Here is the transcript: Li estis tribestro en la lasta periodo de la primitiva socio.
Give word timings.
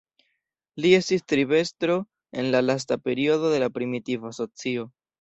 Li 0.85 0.93
estis 0.99 1.25
tribestro 1.33 1.99
en 2.41 2.51
la 2.57 2.65
lasta 2.67 3.01
periodo 3.11 3.55
de 3.57 3.65
la 3.69 3.73
primitiva 3.81 4.39
socio. 4.43 4.93